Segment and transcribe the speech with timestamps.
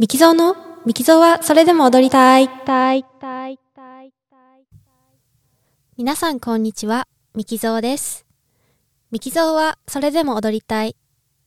[0.00, 0.56] ミキゾーの
[0.86, 2.48] ミキゾーはそれでも踊りたい。
[5.98, 7.06] 皆さんこんにちは。
[7.34, 8.24] ミキゾーです。
[9.10, 10.96] ミキゾーはそれでも踊りたい。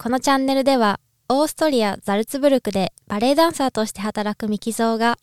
[0.00, 5.16] このチャンネルではオーストリア・ザルツブルクでバレエダンサーとして働くミキゾーが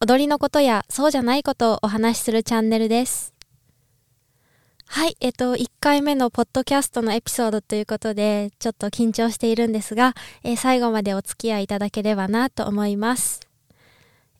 [0.00, 3.37] 踊りのことやそうじゃないことをお話しするチャンネルです。
[4.90, 13.40] はい、えっと、1回目のポッドキャストのエピソードということで、ちょっと緊張しているんですが、えー最後までお付き合いいただければなと思います。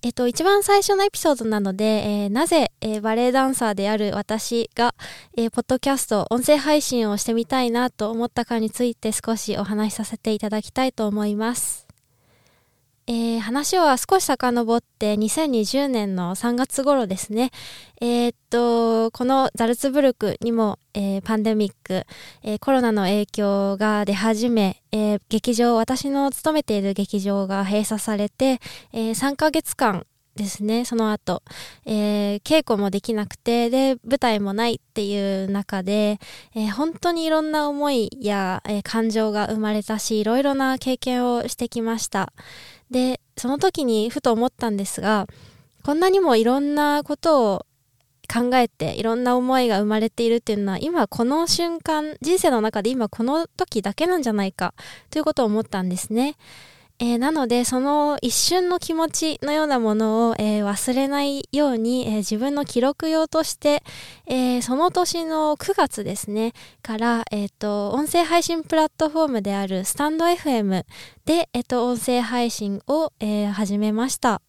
[0.02, 4.94] えっと、一番最初のエピソードなので、えーなぜ、えーバレエダンサーである私が、
[5.36, 11.87] えポッドキャスト、音声配信をしてみたいなと思ったかについて少しお話しさせていただきたいと思います。
[13.10, 17.50] えー話は少し遡って2020年の3月頃ですね。
[18.02, 22.04] えーっと、このザルツブルクにも、えーパンデミック、
[22.42, 28.60] えーコロナの影響が出始め、えー劇場、私の勤めている劇場が閉鎖されて、
[28.92, 30.04] えー3ヶ月間
[30.36, 31.42] ですね、その後、
[31.86, 36.20] えー稽古もできなくて、で、舞台もないっていう中で、
[36.54, 42.34] えー本当にいろんな思いや、えー感情が生まれたし、いろいろな経験をしてきました。
[42.90, 45.26] で、その時にふと思ったんですが、
[45.82, 47.66] こんなにもいろんなことを
[48.32, 54.74] 考えていろんな思いが生まれているっていうのは今この瞬間人生の中で今この時だけなんじゃないか
[55.08, 56.36] ということを思ったんですね。
[57.00, 63.82] えーなのでその一瞬の気持ちのようなものを、えー忘れないように、えー自分の記録用として、
[64.26, 70.84] えその年の9月ですねから、えー、と音声配信プラットフォームであるスタンド FM
[71.24, 74.42] で、えー、と音声配信を、え始めました。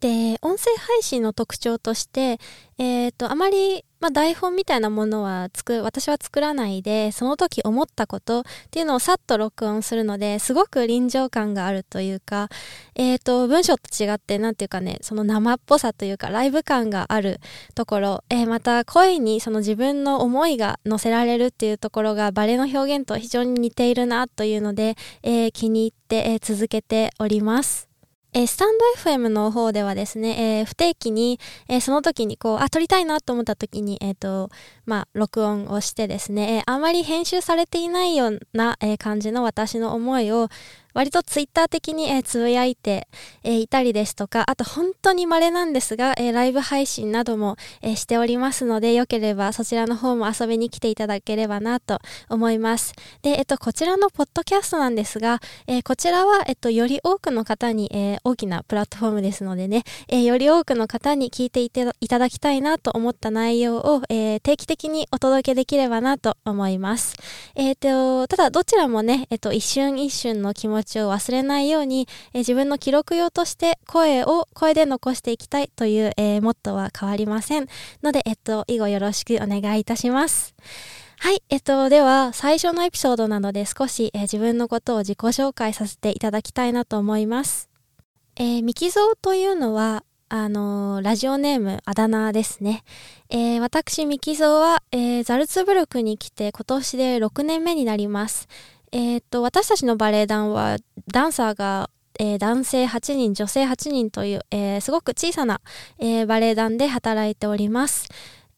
[0.00, 2.38] で音声配信の特徴として、
[2.78, 12.48] えー、とあまり、まあ、台本みたいなものは作私は作らないでその時思ったことっていうのをさっと録音するのですごく臨場感があるというか、
[12.94, 17.38] えー、と文章と違ってなんていうかねその生っぽさというかライブ感がある
[17.74, 27.89] ところ、えーまた声にその自分の思いが乗せられるっていうところがバレエの表現と非常に似ているなというので、えー気に入って、えー続けております。
[28.32, 34.50] えースタンド FM の方ではですね、えー不定期に、えーその時にこう、あ、撮りたいなと思った時に、えっ、と、
[34.86, 40.48] まあ、録音をしてですね、えあまり編集されていないような、え感じの私の思いを、
[40.94, 43.08] 割とツイッター的に、えーつぶやいて、
[43.42, 52.92] えーいたりですとか、あと本当に稀なんですが、えーライブ配信なども、えしておりますので、よければそちらの方も遊びに来ていただければなと思います。
[53.22, 67.14] で、えっと、こちらのポッドキャストなんですが、えこちらは、えっと、より多くの方に、え大きなプラットフォームですのでね、えより多くの方に聞いていていただきたいなと思った内容を、え定期的にお届けできればなと思います。
[67.54, 77.68] えっ、と、ただどちらもね、えっ、と、一瞬一瞬の気持ちを忘れないように、えー自分の記録用として声を、声で残していきたいという、えーモットーは変わりません。
[78.02, 80.54] ので、えっ、と、以後よろしくお願いいたします。
[81.18, 81.42] はい。
[81.50, 87.68] えっと、では、最初のエピソードなので少し、えー自分のことを自己紹介させていただきたいなと思います。
[88.36, 90.02] えーミキゾーというのは、
[90.32, 92.84] あのーラジオネーム、あだ名ですね。
[93.28, 98.48] えー私、ミキゾーは、えーザルツブルクに来て今年で6年目になります。
[98.92, 105.60] えーっと、私たちのバレエ団は、ダンサーが、えー男性8人、女性8人という、えーすごく小さな、
[105.98, 108.08] えーバレエ団で働いております。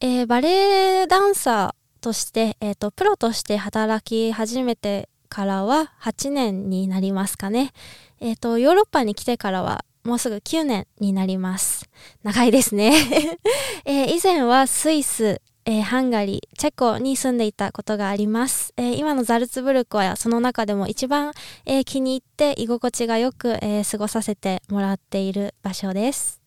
[0.01, 7.73] えバレエダンサーとして、えーっと、プロとして働き始めてからは8年になりますかね。
[8.21, 11.89] えっ、と、ヨーロッパに来てからはもうすぐ9年になります。
[12.25, 12.93] 長いですね。
[13.85, 18.75] え以前はスイス、えーハンガリー、チェコに住んでいたことがあります。
[18.77, 21.33] えー今のザルツブルクはその中でも一番、
[21.67, 26.41] えー気に入って居心地がよく、え過ごさせてもらっている場所です。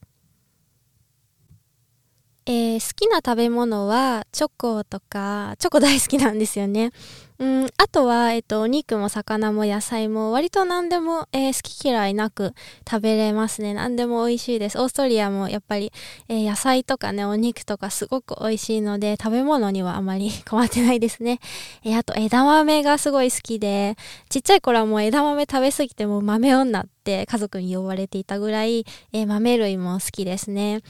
[2.45, 6.91] え好きな食べ物はチョコとか、チョコ大好きなんですよね。
[7.37, 12.53] うん、あとは、えっと、お肉も魚も野菜も割と何でも、えー好き嫌いなく
[12.89, 13.73] 食べれますね。
[13.73, 14.79] 何でも美味しいです。
[14.79, 15.91] オーストリアもやっぱり、
[16.29, 21.39] えー野菜とかね、お肉とかすごく美味しいので、食べ物にはあまり困ってないですね。
[21.83, 23.97] えーあと枝豆がすごい好きで、
[24.29, 30.81] ちっちゃい頃はもう枝豆食べ過ぎてもう豆女って家族に呼ばれていたぐらい、え豆類も好きですね。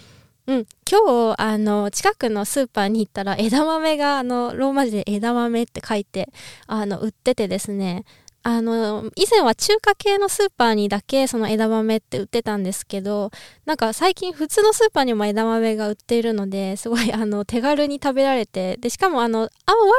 [0.47, 6.29] うん、今日あの近くのスーパーに行ったら枝豆があのローマ字で枝豆って書いて
[6.67, 8.05] あの売っててですね。
[8.47, 13.31] あの以前は中華系のスーパーにだけその枝豆って売ってたんですけど
[13.65, 19.49] なんか最近普通のスーパーにも枝豆が売っているのですごいあの手軽に食べられてでしかもあのあんま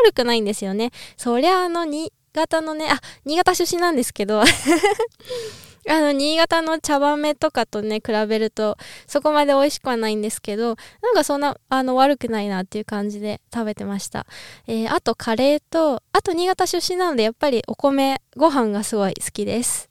[0.04, 0.92] 悪くないんですよね。
[1.16, 4.44] そりゃあの新潟のねあ新潟出身なんですけど。
[5.88, 14.26] あの、新潟の茶豆とかとね、比べると、そこまで美味しくはないんですけど、なんかそんな、あの、悪くないなっていう感じで食べてました。
[14.66, 19.90] えー、あとカレーと、あと新潟出身なので、やっぱりお米、ご飯がすごい好きです。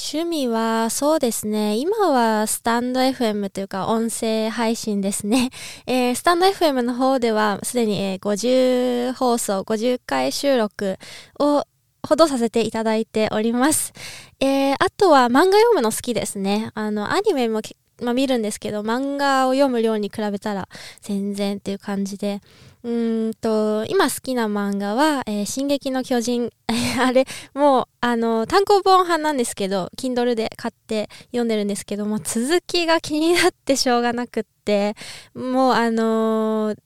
[0.00, 1.76] 趣味は、そうですね。
[1.76, 5.50] 今はスタンド FM というか音声配信ですね。
[5.86, 10.98] えー、スタンド FM の方ではすでに、え、50放送、50回収録
[11.40, 11.64] を
[12.06, 13.92] ほどさせていただいております。
[14.40, 16.70] えー、あとは漫画読むの好きですね。
[16.74, 17.60] あの、アニメも
[18.00, 20.68] まあ、見るんですけど、漫画を読む量に比べたら
[21.00, 22.40] 全然っていう感じで、
[22.84, 22.90] う
[23.30, 26.50] んと、今好きな漫画は、えー、進撃の巨人、
[27.00, 34.94] あれ、もう、あの、単行本派なんですけど、Kindle で買って読んでるんですけども、続きが気になってしょうがなくって、
[35.34, 36.78] もう、あのー、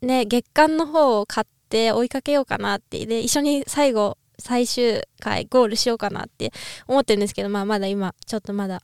[0.00, 6.52] ね、月刊の方を買って追いかけようかなって、で、一緒に最後、最終回ゴールしようかなって
[6.86, 8.82] 思ってるんですけど、まあまだ今、ちょっとまだ、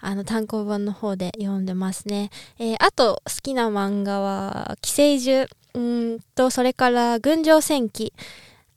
[0.00, 2.30] あの単行本の方で読んでますね。
[2.58, 5.78] えー、あと好きな漫画は、寄生獣、う
[6.16, 8.12] んと、それから群青戦記、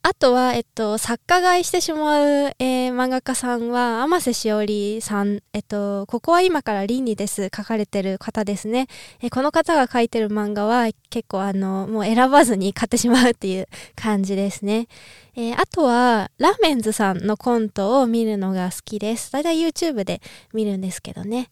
[0.02, 2.24] あとは、えっと、作家買いしてしまう、
[2.58, 8.86] えー、漫画家さんは、天瀬しおりさん、えっと、ここは今から倫理です、書かれてる方ですね。
[9.20, 14.88] えー、この方が書いてる漫画は、結構あの、もう選ばずに買ってしまうっていう感じですね。
[15.36, 19.30] えー、あとは、ラーメンズさんのコントを見るのが好きです。
[19.32, 20.22] だいたい YouTube で
[20.54, 21.50] 見るんですけどね。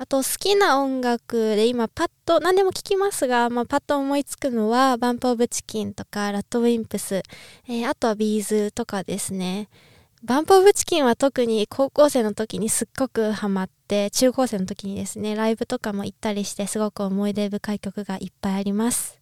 [0.00, 7.16] あと好きな音楽で今パッと何でも聞きますが、まあ、パッと思いつくのは BUMP OF CHICKEN とか RADWIMPS、
[7.66, 9.68] えー、あとは B'z とかですね。
[10.22, 19.18] BUMP OF CHICKEN は特に高校生の時にすっごくハマって中高生の時にですねライブとかも行ったりしてすごく思い出深い曲がいっぱいあります。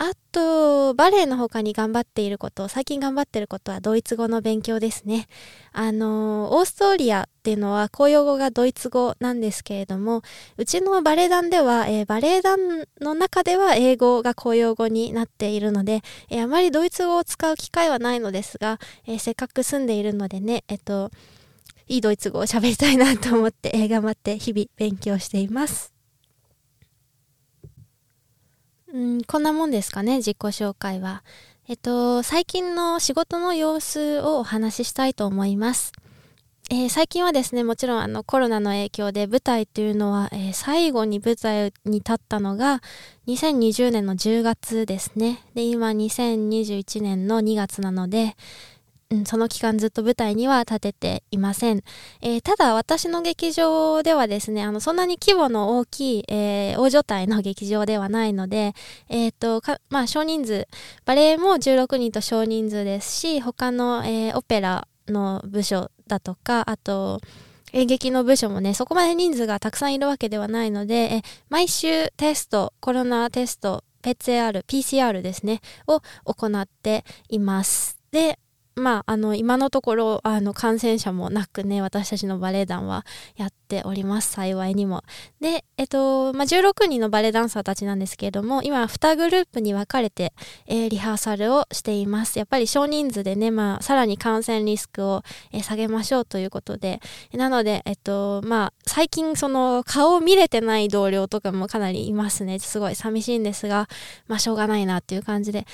[0.00, 5.26] あと、バレエの他に頑張っていること、最近頑張っていることはドイツ語の勉強ですね。
[5.72, 10.22] あの、オーストリアっていうのは公用語がドイツ語なんですけれども、
[10.56, 12.58] うちのバレエ団では、えー、バレエ団
[13.00, 21.10] の中では英語が公用語になっているので、えー、あまりドイツ語を使う機会はないのですが、えー、せっかく住んでいるのでね、えっと、
[21.88, 25.97] いいドイツ語を喋りたいなと思って、え、頑張って日々勉強しています。
[28.92, 31.22] うん、こんなもんですかね、自己紹介は。
[31.68, 35.92] えっと、最近の仕事の様子をお話ししたいと思います。
[36.70, 42.80] えー、最近はですね、もちろんあのコロナの影響で舞台というのは、えー、最後に舞台に立ったのが
[43.26, 45.44] 2020年の10月ですね。
[45.54, 48.36] で、今2021年の2月なので、
[49.10, 51.82] うん、その期間ずっと舞台には立てていません。
[52.20, 58.74] えー、ただ私の劇場ではですね、あの、そんなに規模の大きい、えー、大所帯の劇場ではないので、
[59.08, 60.68] えっ、ー、と、まあ、少人数、
[61.06, 67.22] バレエも16人と少人数ですし、他の、えオペラの部署だとか、あと、
[67.72, 77.98] 演劇の部署もね、そこまで人数がたくさんいるわけではないので、え毎週テスト、コロナテスト、PCR、PCR ですね、を行っています。
[78.10, 78.38] で、
[78.78, 83.04] まあ、あの、今のところ、あの、感染者もなくね、私たちのバレエ団は
[83.36, 85.02] やっております、幸いにも。
[85.40, 90.32] で、えっと、まあ、16人のバレエダンサーたちなんですけれども、今、2グループに分かれて、
[90.66, 92.38] えー、リハーサルをしています。
[92.38, 95.22] やっぱり少人数でね、まあ、さらに感染リスクを、
[95.52, 97.00] えー、下げましょうということで、
[97.32, 102.58] なので、えっと、まあ、最近、その、顔を見れてない同僚とかもかなりいますね。
[102.58, 103.88] すごい寂しいんですが、
[104.26, 105.66] まあ、しょうがないなっていう感じで、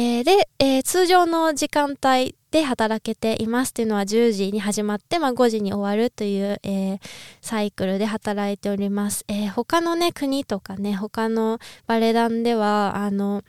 [0.00, 7.00] えー、で、えー、通常の時間帯で働けていますっていうのは10時に始まって、まあ、5時に終わるという、えー、
[7.40, 9.24] サイクルで働いております。
[9.26, 13.42] えー、他のね、国とかね、他のバレエ団では、あの、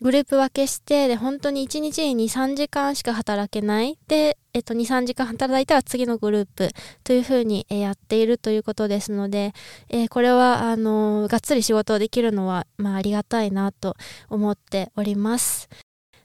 [0.00, 3.96] グループ分けして、で、本当に1日に2、3時間しか働けない。
[4.08, 6.70] で、えっと、2、3時間働いたら次のグループ
[7.04, 9.52] というふうに、えー、やっているということですので、
[9.88, 13.96] えー、これは、あのー、がっつり仕事をできるのは、まあ、ありがたいなと
[14.28, 15.68] 思っております。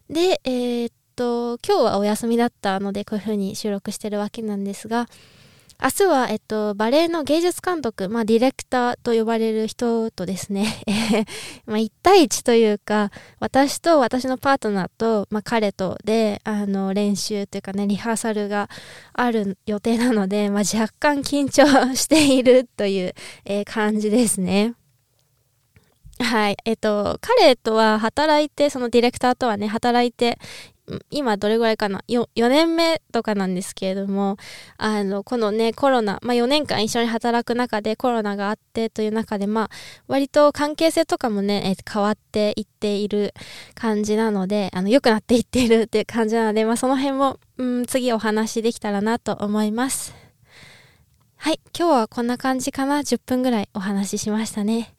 [0.09, 5.07] で、えー、と、今日はお休みだったので、こういう風に収録してるわけなんですが、
[5.81, 10.65] 明日は、えっと、バレエの芸術監督、まあ、ディレクターと呼ばれる人とですね、
[11.65, 18.69] まあ、1対1というか、私と私のパートナーと、まあ、彼とで、あの、練習というかね、リハーサルが
[19.13, 23.13] ある予定なので、まあ、若干緊張しているという、
[23.43, 24.73] えー、感じですね。
[26.19, 26.57] はい。
[26.65, 30.37] えっと、彼とは働いて、そのディレクターとはね、働いて
[31.09, 34.37] 今どれぐらいかな？4, 4年目とかなんですけれども
[34.77, 39.69] あのこのねコロナ、まあ、4年間一緒に働く中でコロナがあってという中でまあ
[40.07, 43.33] 割と関係性とかもね、え、変わっていっている
[43.75, 50.15] 感じなのであの良くなっていっているっていう感じなので、まあ、その辺も、うん、次お話できたらなと思います。
[51.37, 54.93] はい、今日はこんな感じかな？10分ぐらいお話ししましたね。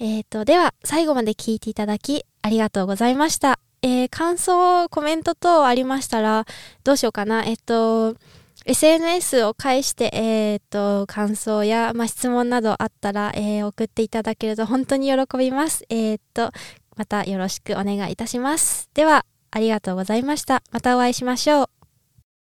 [0.00, 3.58] えっ、ー、と、では、最後まで聞いていただき、ありがとうございました。
[3.82, 6.46] えー、感想、コメント等ありましたら、
[6.84, 7.44] どうしようかな。
[7.44, 8.16] えっ、ー、と、
[8.64, 15.84] SNS を介して、えっ、と、感想や、まあ、質問などあったら、え送っていただけると本当に喜びます。
[15.88, 16.50] えっ、と、
[16.96, 18.90] またよろしくお願いいたします。
[18.94, 20.62] では、ありがとうございました。
[20.70, 21.77] またお会いしましょう。